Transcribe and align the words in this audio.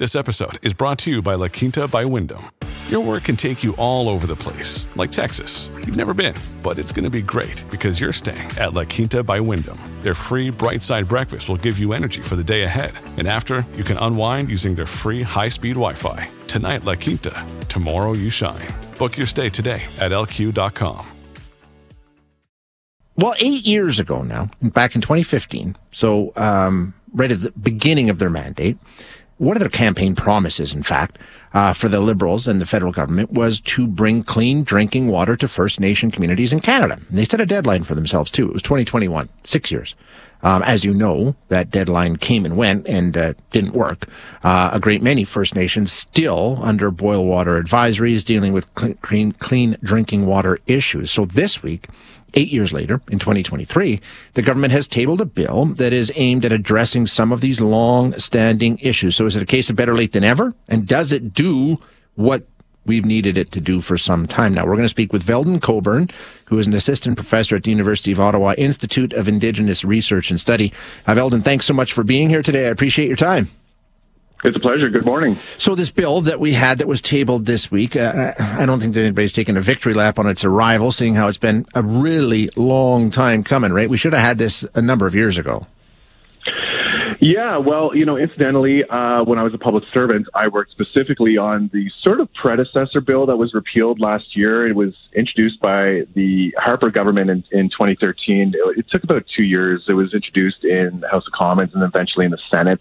This 0.00 0.16
episode 0.16 0.66
is 0.66 0.72
brought 0.72 0.96
to 1.00 1.10
you 1.10 1.20
by 1.20 1.34
La 1.34 1.48
Quinta 1.48 1.86
by 1.86 2.06
Wyndham. 2.06 2.50
Your 2.88 3.04
work 3.04 3.24
can 3.24 3.36
take 3.36 3.62
you 3.62 3.76
all 3.76 4.08
over 4.08 4.26
the 4.26 4.34
place, 4.34 4.86
like 4.96 5.12
Texas. 5.12 5.68
You've 5.76 5.98
never 5.98 6.14
been, 6.14 6.34
but 6.62 6.78
it's 6.78 6.90
going 6.90 7.04
to 7.04 7.10
be 7.10 7.20
great 7.20 7.62
because 7.68 8.00
you're 8.00 8.10
staying 8.10 8.50
at 8.56 8.72
La 8.72 8.84
Quinta 8.84 9.22
by 9.22 9.40
Wyndham. 9.40 9.78
Their 10.00 10.14
free 10.14 10.48
bright 10.48 10.80
side 10.80 11.06
breakfast 11.06 11.50
will 11.50 11.58
give 11.58 11.78
you 11.78 11.92
energy 11.92 12.22
for 12.22 12.34
the 12.34 12.42
day 12.42 12.62
ahead. 12.62 12.92
And 13.18 13.28
after, 13.28 13.62
you 13.76 13.84
can 13.84 13.98
unwind 13.98 14.48
using 14.48 14.74
their 14.74 14.86
free 14.86 15.20
high 15.20 15.50
speed 15.50 15.74
Wi 15.74 15.92
Fi. 15.92 16.26
Tonight, 16.46 16.86
La 16.86 16.94
Quinta. 16.94 17.46
Tomorrow, 17.68 18.14
you 18.14 18.30
shine. 18.30 18.68
Book 18.98 19.18
your 19.18 19.26
stay 19.26 19.50
today 19.50 19.82
at 19.98 20.12
lq.com. 20.12 21.06
Well, 23.16 23.34
eight 23.38 23.66
years 23.66 23.98
ago 23.98 24.22
now, 24.22 24.48
back 24.62 24.94
in 24.94 25.02
2015, 25.02 25.76
so 25.92 26.32
um, 26.36 26.94
right 27.12 27.30
at 27.30 27.42
the 27.42 27.50
beginning 27.50 28.08
of 28.08 28.18
their 28.18 28.30
mandate, 28.30 28.78
one 29.40 29.56
of 29.56 29.60
their 29.60 29.70
campaign 29.70 30.14
promises, 30.14 30.74
in 30.74 30.82
fact, 30.82 31.18
uh, 31.54 31.72
for 31.72 31.88
the 31.88 32.00
Liberals 32.00 32.46
and 32.46 32.60
the 32.60 32.66
federal 32.66 32.92
government 32.92 33.32
was 33.32 33.58
to 33.58 33.86
bring 33.86 34.22
clean 34.22 34.62
drinking 34.62 35.08
water 35.08 35.34
to 35.34 35.48
First 35.48 35.80
Nation 35.80 36.10
communities 36.10 36.52
in 36.52 36.60
Canada. 36.60 37.00
And 37.08 37.16
they 37.18 37.24
set 37.24 37.40
a 37.40 37.46
deadline 37.46 37.84
for 37.84 37.94
themselves 37.94 38.30
too. 38.30 38.48
It 38.48 38.52
was 38.52 38.62
2021, 38.62 39.30
six 39.44 39.70
years. 39.70 39.94
Um, 40.42 40.62
as 40.62 40.84
you 40.84 40.92
know, 40.92 41.34
that 41.48 41.70
deadline 41.70 42.16
came 42.16 42.44
and 42.44 42.56
went 42.56 42.86
and 42.86 43.16
uh, 43.16 43.32
didn't 43.50 43.72
work. 43.72 44.06
Uh, 44.42 44.70
a 44.72 44.80
great 44.80 45.02
many 45.02 45.24
First 45.24 45.54
Nations 45.54 45.90
still 45.90 46.58
under 46.62 46.90
boil 46.90 47.24
water 47.24 47.62
advisories 47.62 48.24
dealing 48.24 48.52
with 48.52 48.74
clean, 48.74 49.32
clean 49.32 49.76
drinking 49.82 50.26
water 50.26 50.58
issues. 50.66 51.10
So 51.10 51.24
this 51.24 51.62
week, 51.62 51.88
Eight 52.34 52.48
years 52.48 52.72
later, 52.72 53.00
in 53.10 53.18
2023, 53.18 54.00
the 54.34 54.42
government 54.42 54.72
has 54.72 54.86
tabled 54.86 55.20
a 55.20 55.26
bill 55.26 55.66
that 55.66 55.92
is 55.92 56.12
aimed 56.16 56.44
at 56.44 56.52
addressing 56.52 57.06
some 57.06 57.32
of 57.32 57.40
these 57.40 57.60
long-standing 57.60 58.78
issues. 58.78 59.16
So 59.16 59.26
is 59.26 59.36
it 59.36 59.42
a 59.42 59.46
case 59.46 59.70
of 59.70 59.76
better 59.76 59.94
late 59.94 60.12
than 60.12 60.24
ever? 60.24 60.54
And 60.68 60.86
does 60.86 61.12
it 61.12 61.32
do 61.32 61.78
what 62.14 62.46
we've 62.86 63.04
needed 63.04 63.36
it 63.36 63.52
to 63.52 63.60
do 63.60 63.80
for 63.80 63.96
some 63.96 64.26
time 64.26 64.54
now. 64.54 64.64
We're 64.64 64.72
going 64.72 64.82
to 64.82 64.88
speak 64.88 65.12
with 65.12 65.24
Veldon 65.24 65.60
Coburn, 65.60 66.10
who 66.46 66.58
is 66.58 66.66
an 66.66 66.72
assistant 66.72 67.16
professor 67.16 67.56
at 67.56 67.62
the 67.62 67.70
University 67.70 68.10
of 68.10 68.20
Ottawa 68.20 68.54
Institute 68.56 69.12
of 69.12 69.28
Indigenous 69.28 69.84
Research 69.84 70.30
and 70.30 70.40
Study. 70.40 70.72
Veldon, 71.06 71.44
thanks 71.44 71.66
so 71.66 71.74
much 71.74 71.92
for 71.92 72.04
being 72.04 72.30
here 72.30 72.42
today. 72.42 72.66
I 72.66 72.70
appreciate 72.70 73.06
your 73.06 73.16
time. 73.16 73.50
It's 74.42 74.56
a 74.56 74.60
pleasure. 74.60 74.88
Good 74.88 75.04
morning. 75.04 75.36
So 75.58 75.74
this 75.74 75.90
bill 75.90 76.22
that 76.22 76.40
we 76.40 76.52
had 76.52 76.78
that 76.78 76.88
was 76.88 77.02
tabled 77.02 77.44
this 77.44 77.70
week, 77.70 77.94
uh, 77.94 78.32
I 78.38 78.64
don't 78.64 78.80
think 78.80 78.94
that 78.94 79.02
anybody's 79.02 79.34
taken 79.34 79.56
a 79.56 79.60
victory 79.60 79.92
lap 79.92 80.18
on 80.18 80.26
its 80.26 80.44
arrival, 80.44 80.92
seeing 80.92 81.14
how 81.14 81.28
it's 81.28 81.36
been 81.36 81.66
a 81.74 81.82
really 81.82 82.48
long 82.56 83.10
time 83.10 83.44
coming, 83.44 83.72
right? 83.72 83.90
We 83.90 83.98
should 83.98 84.14
have 84.14 84.24
had 84.24 84.38
this 84.38 84.64
a 84.74 84.80
number 84.80 85.06
of 85.06 85.14
years 85.14 85.36
ago. 85.36 85.66
Yeah, 87.22 87.58
well, 87.58 87.94
you 87.94 88.06
know, 88.06 88.16
incidentally, 88.16 88.82
uh, 88.82 89.24
when 89.24 89.38
I 89.38 89.42
was 89.42 89.52
a 89.52 89.58
public 89.58 89.84
servant, 89.92 90.26
I 90.34 90.48
worked 90.48 90.70
specifically 90.70 91.36
on 91.36 91.68
the 91.70 91.90
sort 92.02 92.18
of 92.18 92.32
predecessor 92.32 93.02
bill 93.02 93.26
that 93.26 93.36
was 93.36 93.52
repealed 93.52 94.00
last 94.00 94.34
year. 94.34 94.66
It 94.66 94.74
was 94.74 94.94
introduced 95.14 95.60
by 95.60 96.06
the 96.14 96.54
Harper 96.56 96.90
government 96.90 97.28
in, 97.28 97.44
in 97.52 97.68
2013. 97.68 98.54
It, 98.54 98.78
it 98.78 98.86
took 98.90 99.04
about 99.04 99.26
two 99.36 99.42
years. 99.42 99.84
It 99.86 99.92
was 99.92 100.14
introduced 100.14 100.64
in 100.64 101.00
the 101.00 101.08
House 101.08 101.26
of 101.26 101.34
Commons 101.34 101.74
and 101.74 101.82
eventually 101.82 102.24
in 102.24 102.30
the 102.30 102.40
Senate 102.50 102.80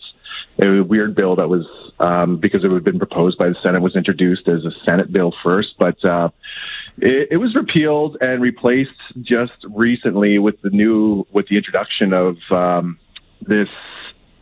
a 0.61 0.83
weird 0.83 1.15
bill 1.15 1.35
that 1.38 1.47
was 1.49 1.65
um, 1.99 2.38
because 2.38 2.63
it 2.63 2.71
had 2.71 2.83
been 2.83 2.97
proposed 2.97 3.38
by 3.38 3.49
the 3.49 3.55
Senate 3.61 3.81
was 3.81 3.95
introduced 3.95 4.47
as 4.47 4.65
a 4.65 4.71
Senate 4.85 5.11
bill 5.11 5.33
first, 5.43 5.75
but 5.77 6.03
uh, 6.05 6.29
it, 6.97 7.29
it, 7.31 7.38
was 7.38 7.55
repealed 7.55 8.17
and 8.21 8.41
replaced 8.41 8.91
just 9.21 9.53
recently 9.69 10.39
with 10.39 10.61
the 10.61 10.69
new 10.69 11.25
with 11.31 11.47
the 11.49 11.57
introduction 11.57 12.13
of 12.13 12.37
um, 12.52 12.99
this. 13.41 13.67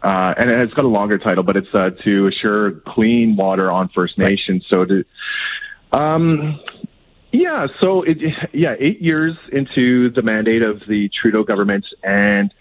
Uh, 0.04 0.34
and 0.38 0.52
it's 0.52 0.73
got 0.76 0.86
a 0.86 0.88
longer 0.88 1.18
title, 1.18 1.44
but 1.44 1.58
it's 1.58 1.73
uh, 1.73 1.90
to 2.04 2.28
assure 2.28 2.72
clean 2.88 3.36
water 3.36 3.72
on 3.72 3.90
First 3.90 4.18
Nations. 4.20 4.64
So, 4.70 4.86
to, 4.86 5.04
um, 5.92 6.60
yeah, 7.32 7.66
so 7.82 8.04
it, 8.04 8.18
yeah, 8.54 8.76
eight 8.80 9.02
years 9.02 9.34
into 9.52 10.12
the 10.12 10.22
mandate 10.22 10.61
of 10.61 10.82
the 10.88 11.10
Trudeau 11.20 11.44
government, 11.44 11.86
and 12.04 12.54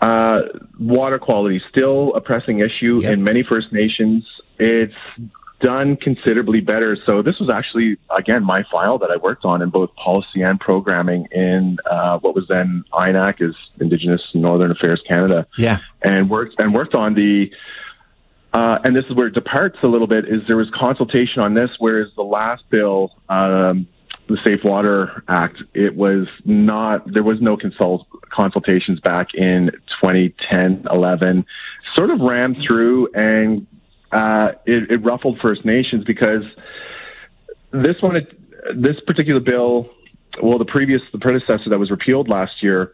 uh, 0.00 0.40
water 0.78 1.18
quality 1.18 1.62
still 1.70 2.14
a 2.14 2.20
pressing 2.20 2.60
issue 2.60 3.00
yep. 3.00 3.12
in 3.12 3.24
many 3.24 3.42
First 3.42 3.72
Nations. 3.72 4.26
It's 4.58 4.94
done 5.60 5.96
considerably 5.96 6.60
better. 6.60 6.96
So 7.06 7.22
this 7.22 7.38
was 7.40 7.48
actually 7.48 7.96
again 8.16 8.44
my 8.44 8.64
file 8.70 8.98
that 8.98 9.10
I 9.10 9.16
worked 9.16 9.44
on 9.44 9.62
in 9.62 9.70
both 9.70 9.94
policy 9.96 10.42
and 10.42 10.60
programming 10.60 11.26
in 11.32 11.78
uh, 11.90 12.18
what 12.18 12.34
was 12.34 12.46
then 12.48 12.84
INAC, 12.92 13.40
is 13.40 13.54
Indigenous 13.80 14.22
Northern 14.34 14.72
Affairs 14.72 15.00
Canada. 15.08 15.46
Yeah, 15.56 15.78
and 16.02 16.28
worked 16.28 16.56
and 16.58 16.74
worked 16.74 16.94
on 16.94 17.14
the. 17.14 17.50
Uh, 18.52 18.78
and 18.84 18.94
this 18.94 19.04
is 19.06 19.16
where 19.16 19.26
it 19.26 19.34
departs 19.34 19.78
a 19.82 19.88
little 19.88 20.06
bit. 20.06 20.26
Is 20.26 20.42
there 20.46 20.56
was 20.56 20.70
consultation 20.78 21.42
on 21.42 21.54
this, 21.54 21.70
whereas 21.78 22.08
the 22.14 22.22
last 22.22 22.62
bill 22.70 23.10
um, 23.28 23.88
the 24.28 24.38
Safe 24.44 24.60
Water 24.64 25.22
Act, 25.28 25.58
it 25.74 25.96
was 25.96 26.26
not, 26.44 27.12
there 27.12 27.22
was 27.22 27.40
no 27.40 27.56
consult, 27.56 28.06
consultations 28.30 29.00
back 29.00 29.34
in 29.34 29.70
2010, 30.00 30.86
11, 30.90 31.44
sort 31.94 32.10
of 32.10 32.20
ran 32.20 32.56
through 32.66 33.08
and 33.14 33.66
uh, 34.12 34.52
it, 34.64 34.90
it 34.90 35.04
ruffled 35.04 35.38
First 35.42 35.64
Nations 35.64 36.04
because 36.04 36.44
this 37.72 37.96
one, 38.00 38.14
this 38.74 38.96
particular 39.06 39.40
bill, 39.40 39.90
well, 40.42 40.58
the 40.58 40.64
previous, 40.64 41.02
the 41.12 41.18
predecessor 41.18 41.68
that 41.68 41.78
was 41.78 41.90
repealed 41.90 42.28
last 42.28 42.62
year, 42.62 42.92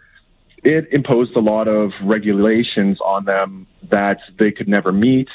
it 0.64 0.88
imposed 0.92 1.36
a 1.36 1.40
lot 1.40 1.68
of 1.68 1.92
regulations 2.02 2.98
on 3.04 3.24
them 3.24 3.66
that 3.90 4.18
they 4.38 4.50
could 4.50 4.68
never 4.68 4.92
meet. 4.92 5.28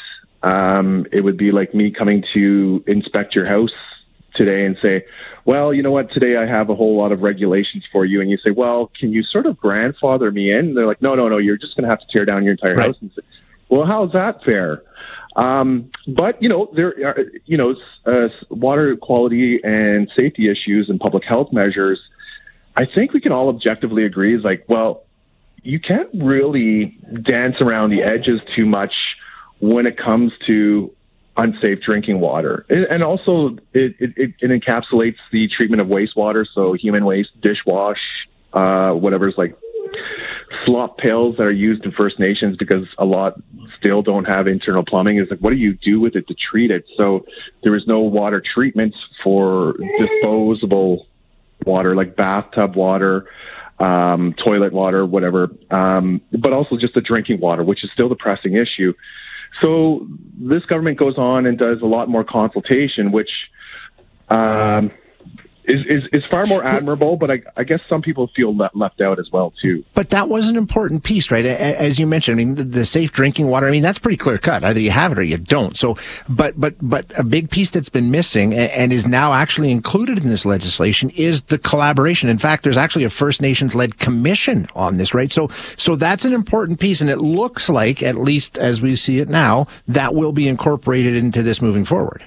Um, 0.44 1.05
it 1.11 1.22
would 1.22 1.38
be 1.38 1.51
like 1.51 1.73
me 1.73 1.89
coming 1.89 2.23
to 2.34 2.84
inspect 2.85 3.34
your 3.34 3.47
house 3.47 3.72
today 4.35 4.66
and 4.66 4.78
say, 4.81 5.06
well, 5.46 5.73
you 5.73 5.84
know 5.84 5.91
what, 5.91 6.12
today 6.12 6.38
I 6.38 6.46
have 6.46 6.69
a 6.69 6.75
whole 6.75 6.97
lot 6.97 7.12
of 7.12 7.22
regulations 7.22 7.84
for 7.91 8.06
you. 8.06 8.22
And 8.22 8.29
you 8.29 8.38
say, 8.38 8.51
well, 8.51 8.91
can 9.00 9.12
you 9.12 9.23
sort 9.23 9.46
of 9.46 9.57
grandfather 9.57 10.31
me 10.31 10.51
in? 10.51 10.59
And 10.59 10.78
they're 10.78 10.88
like, 10.88 11.01
no, 11.01 11.16
no, 11.16 11.28
no, 11.28 11.38
you're 11.38 11.57
just 11.57 11.75
going 11.75 11.84
to 11.84 11.90
have 11.90 12.00
to 12.00 12.06
tear 12.12 12.25
down 12.25 12.44
your 12.44 12.53
entire 12.53 12.75
right. 12.75 12.88
house. 12.88 12.97
And 13.01 13.12
say, 13.12 13.22
well, 13.69 13.85
how's 13.85 14.12
that 14.13 14.44
fair? 14.44 14.81
Um, 15.35 15.91
but 16.07 16.41
you 16.41 16.47
know, 16.47 16.72
there 16.75 16.94
are 17.06 17.18
you 17.46 17.57
know 17.57 17.75
uh, 18.06 18.29
water 18.50 18.96
quality 18.96 19.59
and 19.63 20.09
safety 20.16 20.50
issues 20.50 20.90
and 20.90 21.00
public 21.00 21.25
health 21.25 21.52
measures. 21.52 22.00
I 22.78 22.85
think 22.85 23.13
we 23.13 23.22
can 23.22 23.31
all 23.31 23.50
objectively 23.50 24.06
agree 24.06 24.35
is 24.35 24.44
like, 24.44 24.66
well, 24.69 25.06
you 25.63 25.79
can't 25.79 26.09
really 26.13 26.97
dance 27.23 27.56
around 27.59 27.90
the 27.90 28.02
edges 28.02 28.40
too 28.56 28.66
much 28.66 28.94
when 29.59 29.85
it 29.85 29.97
comes 29.97 30.31
to 30.47 30.94
unsafe 31.38 31.81
drinking 31.81 32.19
water. 32.19 32.66
And 32.69 33.03
also, 33.03 33.57
it, 33.73 33.96
it, 34.00 34.34
it 34.40 34.63
encapsulates 34.63 35.18
the 35.31 35.47
treatment 35.50 35.81
of 35.81 35.88
wastewater, 35.88 36.46
so 36.53 36.73
human 36.73 37.06
waste, 37.06 37.29
dishwash, 37.41 37.96
uh, 38.53 38.94
whatever's 38.94 39.35
like 39.38 39.56
slop 40.66 40.97
pails 40.97 41.35
that 41.38 41.44
are 41.44 41.51
used 41.51 41.84
in 41.85 41.91
First 41.91 42.19
Nations 42.19 42.56
because 42.57 42.85
a 42.97 43.06
lot 43.06 43.40
still 43.78 44.01
don't 44.01 44.25
have 44.25 44.47
internal 44.47 44.84
plumbing. 44.84 45.18
Is 45.18 45.28
like, 45.29 45.40
what 45.40 45.50
do 45.50 45.57
you 45.57 45.73
do 45.73 46.00
with 46.00 46.16
it 46.16 46.28
to 46.28 46.35
treat 46.35 46.72
it? 46.72 46.85
So 46.97 47.25
there 47.63 47.75
is 47.75 47.84
no 47.88 48.00
water 48.00 48.41
treatment 48.53 48.96
for 49.23 49.75
disposable 50.00 51.07
water, 51.66 51.96
like 51.96 52.16
bathtub 52.16 52.75
water. 52.75 53.28
Um, 53.78 54.34
toilet 54.41 54.72
water, 54.72 55.06
whatever, 55.06 55.50
um, 55.69 56.22
but 56.31 56.53
also 56.53 56.78
just 56.78 56.94
the 56.94 57.02
drinking 57.02 57.41
water, 57.41 57.62
which 57.62 57.84
is 57.84 57.90
still 57.94 58.07
the 58.07 58.16
pressing 58.16 58.53
issue. 58.53 58.94
So 59.61 60.07
this 60.38 60.66
government 60.66 60.97
goes 60.99 61.17
on 61.17 61.45
and 61.45 61.57
does 61.57 61.81
a 61.81 61.85
lot 61.85 62.09
more 62.09 62.23
consultation, 62.23 63.11
which 63.11 63.29
um, 64.29 64.91
is, 65.67 65.81
is, 65.87 66.03
is 66.13 66.23
far 66.29 66.45
more 66.45 66.63
admirable, 66.63 67.17
but 67.17 67.31
I, 67.31 67.41
I 67.57 67.63
guess 67.63 67.79
some 67.89 68.01
people 68.01 68.29
feel 68.35 68.55
le- 68.55 68.71
left 68.73 69.01
out 69.01 69.19
as 69.19 69.29
well 69.31 69.53
too. 69.61 69.83
But 69.93 70.09
that 70.09 70.29
was 70.29 70.47
an 70.47 70.55
important 70.55 71.03
piece, 71.03 71.31
right? 71.31 71.45
As 71.45 71.99
you 71.99 72.07
mentioned, 72.07 72.35
I 72.35 72.43
mean, 72.43 72.55
the, 72.55 72.63
the, 72.63 72.85
safe 72.85 73.11
drinking 73.11 73.47
water. 73.47 73.67
I 73.67 73.71
mean, 73.71 73.81
that's 73.81 73.97
pretty 73.97 74.17
clear 74.17 74.37
cut. 74.37 74.63
Either 74.63 74.79
you 74.79 74.91
have 74.91 75.11
it 75.11 75.19
or 75.19 75.23
you 75.23 75.37
don't. 75.37 75.75
So, 75.75 75.97
but 76.29 76.59
but 76.59 76.75
but 76.81 77.11
a 77.17 77.23
big 77.23 77.49
piece 77.49 77.72
that's 77.72 77.90
been 77.90 78.11
missing 78.11 78.53
and, 78.53 78.72
and 78.72 78.93
is 78.93 79.07
now 79.07 79.34
actually 79.34 79.72
included 79.72 80.19
in 80.19 80.29
this 80.29 80.45
legislation 80.45 81.09
is 81.11 81.41
the 81.43 81.57
collaboration. 81.57 82.29
In 82.29 82.37
fact, 82.37 82.63
there's 82.63 82.78
actually 82.78 83.03
a 83.03 83.09
First 83.09 83.41
Nations 83.41 83.75
led 83.75 83.97
commission 83.97 84.67
on 84.75 84.97
this, 84.97 85.13
right? 85.13 85.31
So 85.31 85.49
so 85.78 85.95
that's 85.95 86.25
an 86.25 86.34
important 86.34 86.79
piece, 86.79 87.01
and 87.01 87.09
it 87.09 87.17
looks 87.17 87.67
like, 87.69 88.03
at 88.03 88.16
least 88.16 88.57
as 88.57 88.81
we 88.81 88.95
see 88.95 89.19
it 89.19 89.29
now, 89.29 89.67
that 89.87 90.13
will 90.13 90.31
be 90.31 90.47
incorporated 90.47 91.16
into 91.16 91.41
this 91.41 91.61
moving 91.61 91.85
forward. 91.85 92.23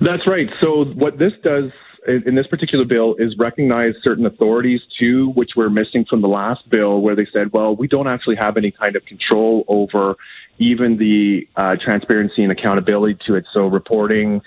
That's 0.00 0.26
right. 0.26 0.48
So 0.60 0.84
what 0.94 1.18
this 1.18 1.32
does 1.42 1.70
in 2.06 2.34
this 2.34 2.46
particular 2.46 2.84
bill 2.84 3.16
is 3.18 3.36
recognize 3.38 3.94
certain 4.02 4.26
authorities 4.26 4.80
too, 4.98 5.30
which 5.34 5.50
were 5.56 5.70
missing 5.70 6.04
from 6.08 6.22
the 6.22 6.28
last 6.28 6.68
bill, 6.70 7.00
where 7.00 7.16
they 7.16 7.26
said, 7.32 7.52
well, 7.52 7.74
we 7.74 7.88
don't 7.88 8.08
actually 8.08 8.36
have 8.36 8.56
any 8.56 8.70
kind 8.70 8.96
of 8.96 9.04
control 9.04 9.64
over 9.68 10.16
even 10.58 10.96
the 10.98 11.46
uh, 11.56 11.76
transparency 11.82 12.42
and 12.42 12.52
accountability 12.52 13.18
to 13.26 13.34
it. 13.34 13.44
So 13.52 13.66
reporting. 13.66 14.40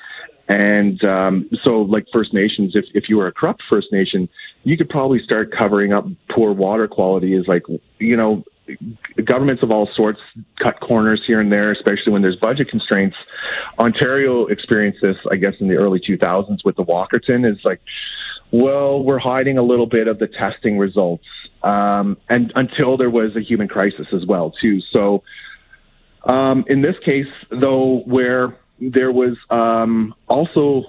And 0.47 1.03
um, 1.03 1.47
so, 1.63 1.81
like 1.81 2.05
First 2.11 2.33
Nations, 2.33 2.71
if, 2.73 2.85
if 2.95 3.07
you 3.07 3.17
were 3.17 3.27
a 3.27 3.31
corrupt 3.31 3.61
First 3.69 3.87
Nation, 3.91 4.27
you 4.63 4.77
could 4.77 4.89
probably 4.89 5.19
start 5.23 5.53
covering 5.55 5.93
up 5.93 6.05
poor 6.31 6.53
water 6.53 6.87
quality. 6.87 7.35
Is 7.35 7.47
like, 7.47 7.63
you 7.99 8.17
know, 8.17 8.43
governments 9.23 9.63
of 9.63 9.71
all 9.71 9.89
sorts 9.95 10.19
cut 10.61 10.79
corners 10.79 11.21
here 11.25 11.39
and 11.39 11.51
there, 11.51 11.71
especially 11.71 12.11
when 12.11 12.21
there's 12.21 12.35
budget 12.35 12.69
constraints. 12.69 13.15
Ontario 13.77 14.45
experienced 14.47 14.99
this, 15.01 15.17
I 15.31 15.35
guess, 15.35 15.53
in 15.59 15.67
the 15.67 15.75
early 15.75 15.99
2000s 15.99 16.59
with 16.63 16.75
the 16.75 16.83
Walkerton. 16.83 17.49
Is 17.49 17.59
like, 17.63 17.81
well, 18.51 19.03
we're 19.03 19.19
hiding 19.19 19.57
a 19.57 19.63
little 19.63 19.87
bit 19.87 20.07
of 20.07 20.19
the 20.19 20.27
testing 20.27 20.77
results, 20.77 21.25
um, 21.63 22.17
and 22.29 22.51
until 22.55 22.97
there 22.97 23.09
was 23.09 23.35
a 23.35 23.41
human 23.41 23.67
crisis 23.67 24.07
as 24.13 24.25
well, 24.25 24.51
too. 24.61 24.81
So, 24.91 25.23
um, 26.25 26.65
in 26.67 26.81
this 26.81 26.95
case, 27.05 27.27
though, 27.49 28.01
where 28.05 28.55
there 28.79 29.11
was 29.11 29.37
um, 29.49 30.15
also 30.27 30.83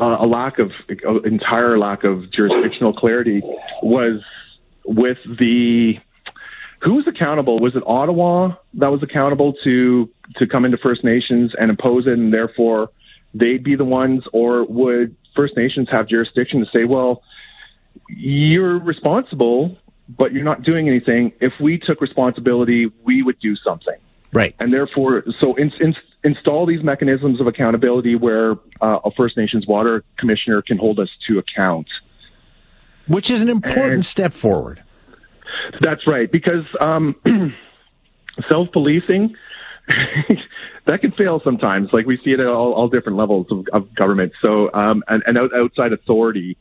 uh, 0.00 0.16
a 0.20 0.26
lack 0.26 0.58
of 0.58 0.72
uh, 1.06 1.20
entire 1.22 1.78
lack 1.78 2.04
of 2.04 2.30
jurisdictional 2.32 2.92
clarity 2.92 3.42
was 3.82 4.22
with 4.84 5.18
the 5.38 5.94
who 6.84 6.94
was 6.94 7.06
accountable? 7.08 7.58
Was 7.58 7.74
it 7.74 7.82
Ottawa 7.86 8.56
that 8.74 8.88
was 8.88 9.02
accountable 9.02 9.54
to 9.64 10.08
to 10.36 10.46
come 10.46 10.64
into 10.64 10.76
First 10.76 11.02
Nations 11.02 11.52
and 11.58 11.70
impose 11.70 12.06
it, 12.06 12.12
and 12.12 12.32
therefore 12.32 12.90
they'd 13.32 13.64
be 13.64 13.74
the 13.74 13.84
ones, 13.84 14.22
or 14.32 14.64
would 14.64 15.16
First 15.34 15.56
Nations 15.56 15.88
have 15.90 16.08
jurisdiction 16.08 16.60
to 16.60 16.66
say, 16.72 16.84
well, 16.84 17.22
you're 18.08 18.78
responsible, 18.78 19.76
but 20.08 20.32
you're 20.32 20.44
not 20.44 20.62
doing 20.62 20.88
anything. 20.88 21.32
If 21.40 21.54
we 21.60 21.78
took 21.78 22.00
responsibility, 22.00 22.92
we 23.02 23.22
would 23.22 23.40
do 23.40 23.56
something. 23.56 23.96
Right. 24.32 24.54
And 24.58 24.72
therefore, 24.72 25.24
so 25.40 25.54
in, 25.54 25.72
in, 25.80 25.94
install 26.22 26.66
these 26.66 26.82
mechanisms 26.82 27.40
of 27.40 27.46
accountability 27.46 28.14
where 28.14 28.52
uh, 28.80 28.98
a 29.04 29.10
First 29.16 29.36
Nations 29.36 29.66
water 29.66 30.04
commissioner 30.18 30.60
can 30.60 30.76
hold 30.76 31.00
us 31.00 31.08
to 31.28 31.38
account. 31.38 31.86
Which 33.06 33.30
is 33.30 33.42
an 33.42 33.48
important 33.48 33.94
and, 33.94 34.06
step 34.06 34.32
forward. 34.32 34.83
That's 35.80 36.06
right, 36.06 36.30
because 36.30 36.64
um, 36.80 37.16
self 38.50 38.68
policing. 38.72 39.34
that 40.86 41.02
can 41.02 41.12
fail 41.12 41.42
sometimes. 41.44 41.90
Like 41.92 42.06
we 42.06 42.18
see 42.24 42.30
it 42.30 42.40
at 42.40 42.46
all, 42.46 42.72
all 42.72 42.88
different 42.88 43.18
levels 43.18 43.46
of, 43.50 43.66
of 43.72 43.94
government. 43.94 44.32
So, 44.40 44.72
um, 44.72 45.04
and, 45.08 45.22
and 45.26 45.36
outside 45.38 45.92
authority. 45.92 46.56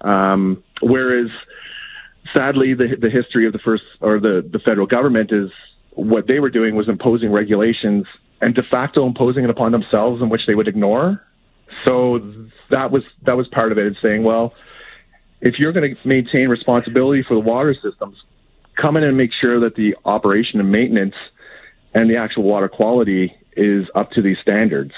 Um, 0.00 0.64
whereas, 0.82 1.30
sadly, 2.34 2.74
the 2.74 2.96
the 3.00 3.10
history 3.10 3.46
of 3.46 3.52
the 3.52 3.60
first 3.60 3.84
or 4.00 4.18
the 4.18 4.48
the 4.50 4.58
federal 4.58 4.86
government 4.86 5.30
is 5.32 5.50
what 5.92 6.26
they 6.26 6.40
were 6.40 6.50
doing 6.50 6.74
was 6.74 6.88
imposing 6.88 7.32
regulations 7.32 8.04
and 8.40 8.54
de 8.54 8.62
facto 8.70 9.06
imposing 9.06 9.44
it 9.44 9.50
upon 9.50 9.72
themselves, 9.72 10.20
in 10.20 10.28
which 10.28 10.42
they 10.46 10.54
would 10.54 10.68
ignore. 10.68 11.22
So 11.86 12.18
that 12.70 12.90
was 12.90 13.02
that 13.24 13.36
was 13.36 13.48
part 13.48 13.72
of 13.72 13.78
it. 13.78 13.96
Saying, 14.02 14.22
well, 14.22 14.52
if 15.40 15.58
you're 15.58 15.72
going 15.72 15.94
to 15.94 16.08
maintain 16.08 16.48
responsibility 16.48 17.24
for 17.26 17.34
the 17.34 17.40
water 17.40 17.74
systems, 17.74 18.16
come 18.76 18.96
in 18.96 19.04
and 19.04 19.16
make 19.16 19.30
sure 19.40 19.60
that 19.60 19.74
the 19.74 19.96
operation 20.04 20.60
and 20.60 20.70
maintenance 20.70 21.14
and 21.94 22.10
the 22.10 22.16
actual 22.16 22.42
water 22.42 22.68
quality 22.68 23.34
is 23.56 23.86
up 23.94 24.10
to 24.12 24.22
these 24.22 24.36
standards. 24.42 24.92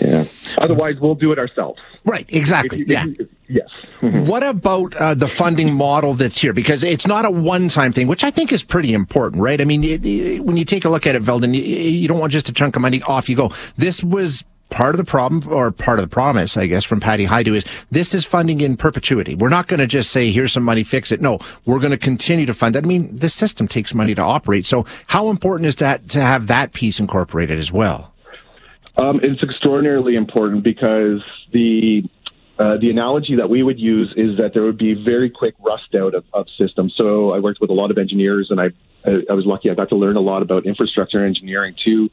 Yeah. 0.00 0.26
Otherwise, 0.58 0.96
we'll 1.00 1.16
do 1.16 1.32
it 1.32 1.38
ourselves. 1.38 1.80
Right. 2.04 2.26
Exactly. 2.28 2.78
You, 2.78 2.84
yeah. 2.86 3.04
yes. 3.48 3.68
what 4.00 4.44
about 4.44 4.94
uh, 4.94 5.14
the 5.14 5.26
funding 5.28 5.74
model 5.74 6.14
that's 6.14 6.38
here? 6.38 6.52
Because 6.52 6.84
it's 6.84 7.06
not 7.06 7.24
a 7.24 7.30
one-time 7.30 7.92
thing, 7.92 8.06
which 8.06 8.22
I 8.22 8.30
think 8.30 8.52
is 8.52 8.62
pretty 8.62 8.92
important, 8.92 9.42
right? 9.42 9.60
I 9.60 9.64
mean, 9.64 9.82
it, 9.82 10.06
it, 10.06 10.44
when 10.44 10.56
you 10.56 10.64
take 10.64 10.84
a 10.84 10.88
look 10.88 11.06
at 11.06 11.16
it, 11.16 11.22
Veldon, 11.22 11.52
you, 11.54 11.62
you 11.62 12.06
don't 12.06 12.18
want 12.18 12.32
just 12.32 12.48
a 12.48 12.52
chunk 12.52 12.76
of 12.76 12.82
money 12.82 13.02
off 13.02 13.28
you 13.28 13.36
go. 13.36 13.50
This 13.76 14.02
was 14.02 14.44
part 14.70 14.94
of 14.94 14.98
the 14.98 15.04
problem 15.04 15.52
or 15.52 15.70
part 15.70 15.98
of 15.98 16.02
the 16.02 16.12
promise, 16.12 16.56
I 16.56 16.66
guess, 16.66 16.84
from 16.84 17.00
Patty 17.00 17.26
Hajdu 17.26 17.54
is 17.54 17.64
this 17.90 18.14
is 18.14 18.24
funding 18.24 18.60
in 18.60 18.76
perpetuity. 18.76 19.34
We're 19.34 19.48
not 19.48 19.66
going 19.66 19.80
to 19.80 19.86
just 19.86 20.10
say, 20.10 20.30
here's 20.30 20.52
some 20.52 20.62
money, 20.62 20.84
fix 20.84 21.12
it. 21.12 21.20
No, 21.20 21.38
we're 21.64 21.78
going 21.78 21.90
to 21.90 21.98
continue 21.98 22.46
to 22.46 22.54
fund. 22.54 22.76
I 22.76 22.80
mean, 22.80 23.14
the 23.14 23.28
system 23.28 23.66
takes 23.68 23.94
money 23.94 24.14
to 24.14 24.22
operate. 24.22 24.66
So 24.66 24.86
how 25.06 25.30
important 25.30 25.66
is 25.66 25.76
that 25.76 26.08
to 26.10 26.20
have 26.20 26.46
that 26.48 26.72
piece 26.72 27.00
incorporated 27.00 27.58
as 27.58 27.72
well? 27.72 28.12
Um, 28.96 29.20
it's 29.22 29.42
extraordinarily 29.42 30.16
important 30.16 30.64
because 30.64 31.22
the 31.52 32.02
uh, 32.58 32.76
the 32.80 32.90
analogy 32.90 33.36
that 33.36 33.48
we 33.48 33.62
would 33.62 33.78
use 33.78 34.12
is 34.16 34.36
that 34.36 34.52
there 34.52 34.64
would 34.64 34.78
be 34.78 34.92
very 34.92 35.30
quick 35.30 35.54
rust 35.60 35.94
out 35.94 36.12
of, 36.12 36.24
of 36.34 36.44
systems. 36.58 36.92
So 36.96 37.30
I 37.30 37.38
worked 37.38 37.60
with 37.60 37.70
a 37.70 37.72
lot 37.72 37.92
of 37.92 37.98
engineers, 37.98 38.48
and 38.50 38.60
I 38.60 38.70
I 39.06 39.32
was 39.34 39.46
lucky 39.46 39.70
I 39.70 39.74
got 39.74 39.90
to 39.90 39.96
learn 39.96 40.16
a 40.16 40.20
lot 40.20 40.42
about 40.42 40.66
infrastructure 40.66 41.24
engineering 41.24 41.76
too 41.84 42.10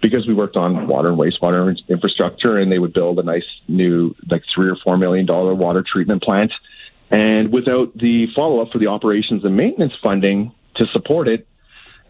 because 0.00 0.26
we 0.26 0.34
worked 0.34 0.56
on 0.56 0.86
water 0.86 1.08
and 1.08 1.18
wastewater 1.18 1.76
infrastructure, 1.88 2.58
and 2.58 2.70
they 2.72 2.78
would 2.78 2.92
build 2.92 3.18
a 3.18 3.22
nice 3.22 3.44
new, 3.68 4.14
like 4.30 4.42
three 4.54 4.68
or 4.68 4.76
four 4.82 4.96
million 4.96 5.26
dollar 5.26 5.54
water 5.54 5.84
treatment 5.86 6.22
plant. 6.22 6.52
And 7.10 7.52
without 7.52 7.96
the 7.96 8.26
follow 8.34 8.62
up 8.62 8.70
for 8.72 8.78
the 8.78 8.86
operations 8.86 9.44
and 9.44 9.56
maintenance 9.56 9.92
funding 10.02 10.52
to 10.76 10.86
support 10.92 11.28
it, 11.28 11.46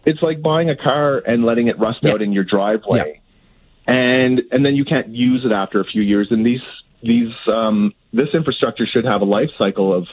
it's 0.05 0.21
like 0.21 0.41
buying 0.41 0.69
a 0.69 0.75
car 0.75 1.17
and 1.17 1.43
letting 1.43 1.67
it 1.67 1.79
rust 1.79 1.99
yeah. 2.01 2.11
out 2.11 2.21
in 2.21 2.31
your 2.31 2.43
driveway. 2.43 3.21
Yeah. 3.87 3.93
And 3.93 4.41
and 4.51 4.65
then 4.65 4.75
you 4.75 4.85
can't 4.85 5.09
use 5.09 5.43
it 5.43 5.51
after 5.51 5.79
a 5.79 5.85
few 5.85 6.01
years. 6.01 6.27
And 6.31 6.45
these 6.45 6.61
these 7.03 7.33
um, 7.47 7.93
this 8.13 8.29
infrastructure 8.33 8.85
should 8.85 9.05
have 9.05 9.21
a 9.21 9.25
life 9.25 9.49
cycle 9.57 9.93
of 9.93 10.07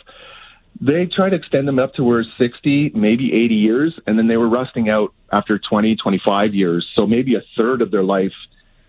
they 0.81 1.07
try 1.07 1.29
to 1.29 1.37
extend 1.37 1.67
them 1.67 1.79
up 1.79 1.95
to 1.95 2.05
where 2.05 2.25
60, 2.39 2.93
maybe 2.95 3.33
80 3.33 3.55
years, 3.55 4.01
and 4.07 4.19
then 4.19 4.29
they 4.29 4.37
were 4.37 4.49
rusting 4.49 4.89
out 4.89 5.13
after 5.33 5.59
20, 5.59 5.97
25 5.97 6.55
years, 6.55 6.87
so 6.97 7.07
maybe 7.07 7.35
a 7.35 7.43
third 7.57 7.83
of 7.83 7.91
their 7.91 8.05
life. 8.05 8.33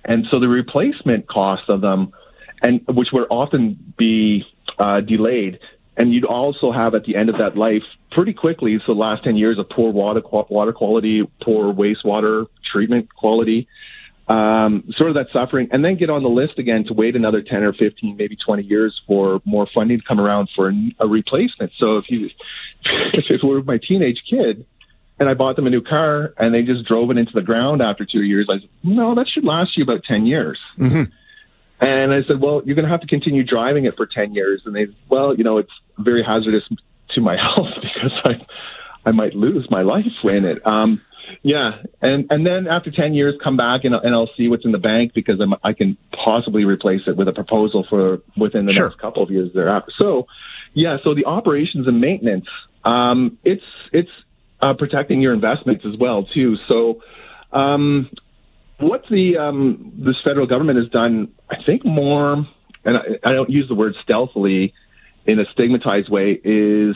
And 0.06 0.26
so 0.30 0.40
the 0.40 0.48
replacement 0.48 1.28
cost 1.28 1.64
of 1.68 1.82
them, 1.82 2.14
and 2.62 2.82
which 2.88 3.10
would 3.12 3.28
often 3.30 3.94
be 3.98 4.46
uh, 4.78 5.02
delayed, 5.02 5.60
and 5.98 6.14
you'd 6.14 6.26
also 6.26 6.72
have 6.72 6.96
at 6.96 7.04
the 7.04 7.16
end 7.16 7.30
of 7.30 7.38
that 7.40 7.58
life 7.58 7.84
pretty 8.12 8.34
quickly, 8.34 8.80
so 8.86 8.94
the 8.94 9.00
last 9.00 9.24
10 9.24 9.36
years 9.36 9.58
of 9.60 9.70
poor 9.70 9.92
water, 9.92 10.22
water 10.50 10.72
quality, 10.72 11.24
poor 11.42 11.74
wastewater 11.74 12.46
treatment 12.72 13.14
quality, 13.16 13.68
um, 14.30 14.84
sort 14.96 15.10
of 15.10 15.16
that 15.16 15.28
suffering, 15.34 15.68
and 15.72 15.84
then 15.84 15.98
get 15.98 16.12
on 16.12 16.22
the 16.22 16.30
list 16.30 16.60
again 16.60 16.86
to 16.86 16.94
wait 16.94 17.16
another 17.16 17.42
10 17.42 17.64
or 17.64 17.74
15, 17.74 18.16
maybe 18.16 18.38
20 18.38 18.64
years 18.64 19.00
for 19.08 19.42
more 19.44 19.68
funding 19.74 20.00
to 20.00 20.06
come 20.06 20.20
around 20.20 20.50
for 20.56 20.70
a, 20.70 20.96
a 21.00 21.08
replacement. 21.08 21.72
So 21.78 21.98
if 21.98 22.06
you, 22.10 22.30
if 23.14 23.26
it 23.30 23.44
were 23.44 23.64
my 23.64 23.80
teenage 23.80 24.22
kid, 24.30 24.66
and 25.20 25.28
I 25.28 25.34
bought 25.34 25.56
them 25.56 25.68
a 25.68 25.70
new 25.70 25.82
car, 25.82 26.34
and 26.38 26.54
they 26.54 26.62
just 26.62 26.86
drove 26.86 27.10
it 27.12 27.18
into 27.18 27.34
the 27.34 27.42
ground 27.42 27.82
after 27.82 28.06
two 28.06 28.22
years, 28.22 28.48
I 28.50 28.60
said, 28.60 28.70
no, 28.84 29.16
that 29.16 29.28
should 29.28 29.44
last 29.44 29.76
you 29.76 29.84
about 29.84 30.04
10 30.04 30.26
years. 30.26 30.60
Mm-hmm. 30.78 31.12
And 31.82 32.14
I 32.14 32.24
said, 32.24 32.40
well, 32.40 32.62
you're 32.66 32.76
going 32.76 32.86
to 32.86 32.92
have 32.92 33.02
to 33.02 33.08
continue 33.08 33.44
driving 33.44 33.86
it 33.86 33.96
for 33.98 34.06
10 34.06 34.34
years. 34.34 34.62
And 34.66 34.76
they, 34.76 34.88
well, 35.10 35.36
you 35.36 35.44
know, 35.44 35.58
it's 35.58 35.72
very 35.98 36.24
hazardous 36.24 36.64
to 37.12 37.22
my 37.22 37.36
health 37.42 37.74
because 37.82 38.12
I, 38.24 38.46
I 39.06 39.12
might 39.12 39.34
lose 39.34 39.70
my 39.72 39.82
life 39.82 40.06
in 40.24 40.46
it. 40.46 40.66
Um, 40.66 41.02
yeah, 41.42 41.82
and 42.02 42.28
and 42.30 42.46
then 42.46 42.68
after 42.68 42.92
ten 42.92 43.14
years, 43.14 43.36
come 43.44 43.58
back 43.58 43.82
and, 43.84 43.96
and 43.96 44.14
I'll 44.14 44.30
see 44.38 44.48
what's 44.48 44.66
in 44.66 44.72
the 44.72 44.78
bank 44.78 45.14
because 45.14 45.40
I'm, 45.40 45.54
i 45.64 45.74
can 45.74 45.98
possibly 46.14 46.66
replace 46.66 47.02
it 47.08 47.16
with 47.16 47.28
a 47.28 47.34
proposal 47.34 47.86
for 47.90 48.20
within 48.38 48.66
the 48.66 48.74
sure. 48.74 48.90
next 48.90 49.00
couple 49.00 49.24
of 49.24 49.32
years 49.32 49.52
thereafter. 49.54 49.92
So, 50.00 50.28
yeah, 50.74 50.98
so 51.04 51.14
the 51.16 51.26
operations 51.26 51.88
and 51.88 52.00
maintenance, 52.02 52.48
um, 52.84 53.38
it's 53.44 53.64
it's 53.92 54.10
uh, 54.62 54.74
protecting 54.74 55.22
your 55.22 55.34
investments 55.34 55.86
as 55.86 55.98
well 56.00 56.24
too. 56.24 56.58
So, 56.68 57.02
um, 57.52 58.10
what 58.80 59.04
the 59.10 59.38
um, 59.38 59.94
this 59.98 60.16
federal 60.24 60.48
government 60.48 60.80
has 60.80 60.90
done, 60.90 61.32
I 61.50 61.58
think 61.66 61.86
more, 61.86 62.46
and 62.86 62.98
I, 62.98 63.30
I 63.30 63.34
don't 63.34 63.50
use 63.50 63.68
the 63.68 63.76
word 63.76 63.96
stealthily 64.04 64.74
in 65.26 65.40
a 65.40 65.46
stigmatized 65.54 66.10
way, 66.10 66.40
is 66.44 66.96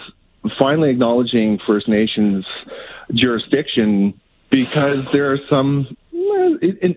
finally 0.59 0.89
acknowledging 0.89 1.59
First 1.65 1.87
Nations 1.87 2.45
jurisdiction 3.13 4.19
because 4.49 5.05
there 5.11 5.31
are 5.31 5.39
some 5.49 5.97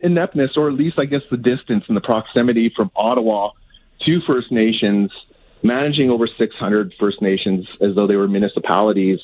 ineptness, 0.03 0.51
or 0.57 0.69
at 0.69 0.75
least 0.75 0.99
I 0.99 1.07
guess 1.07 1.23
the 1.31 1.37
distance 1.37 1.85
and 1.89 1.97
the 1.97 2.01
proximity 2.01 2.73
from 2.75 2.91
Ottawa 2.95 3.51
to 4.05 4.21
First 4.27 4.53
Nations, 4.53 5.11
managing 5.63 6.11
over 6.11 6.29
600 6.29 6.95
First 7.01 7.23
Nations 7.23 7.67
as 7.81 7.95
though 7.95 8.07
they 8.07 8.17
were 8.17 8.29
municipalities, 8.29 9.19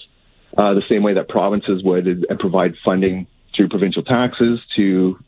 uh, 0.57 0.75
the 0.75 0.83
same 0.89 1.03
way 1.03 1.15
that 1.15 1.29
provinces 1.29 1.83
would, 1.85 2.07
and 2.07 2.39
provide 2.39 2.75
funding 2.85 3.27
through 3.55 3.69
provincial 3.69 4.03
taxes 4.03 4.61
to 4.77 5.19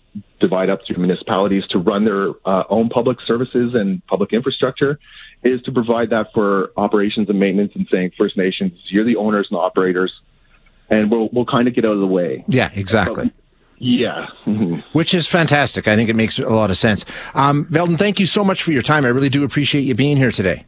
divide 0.41 0.71
up 0.71 0.81
through 0.87 0.97
municipalities 0.97 1.65
to 1.71 1.79
run 1.79 2.05
their 2.05 2.31
uh, 2.45 2.65
own 2.71 2.89
public 2.89 3.19
services 3.27 3.75
and 3.75 4.05
public 4.07 4.33
infrastructure 4.33 4.99
is 5.43 5.61
to 5.63 5.73
provide 5.73 6.11
that 6.11 6.29
for 6.33 6.71
operations 6.77 7.29
and 7.29 7.39
maintenance 7.39 7.73
and 7.75 7.87
saying 7.91 8.13
First 8.17 8.37
Nations, 8.37 8.73
you're 8.91 9.05
the 9.05 9.17
owners 9.17 9.49
and 9.51 9.59
operators 9.59 10.13
and 10.91 11.11
we'll 11.11 11.29
we'll 11.33 11.47
kind 11.47 11.69
of 11.69 11.75
get 11.75 11.85
out 11.85 11.93
of 11.93 12.01
the 12.01 12.07
way. 12.07 12.45
Yeah, 12.49 12.71
exactly. 12.75 13.25
But, 13.27 13.35
yeah. 13.79 14.29
Mm-hmm. 14.47 14.81
Which 14.93 15.15
is 15.15 15.27
fantastic. 15.27 15.89
I 15.89 15.97
think 15.97 16.09
it 16.09 16.17
makes 16.17 16.39
a 16.39 16.49
lot 16.49 16.71
of 16.71 16.77
sense. 16.77 17.05
Um, 17.35 17.67
Veldon, 17.67 17.99
thank 17.99 18.21
you 18.21 18.27
so 18.27 18.45
much 18.45 18.63
for 18.63 18.73
your 18.73 18.83
time. 18.83 19.05
I 19.05 19.09
really 19.09 19.29
do 19.29 19.45
appreciate 19.45 19.83
you 19.83 19.95
being 19.95 20.17
here 20.17 20.31
today. 20.31 20.65